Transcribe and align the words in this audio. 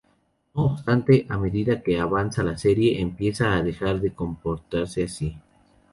No 0.55 0.63
obstante, 0.65 1.27
a 1.29 1.37
medida 1.37 1.83
que 1.83 1.99
avanza 1.99 2.41
la 2.41 2.57
serie, 2.57 2.99
empieza 2.99 3.53
a 3.55 3.61
dejar 3.61 4.01
de 4.01 4.11
comportarse 4.15 5.03
así. 5.03 5.37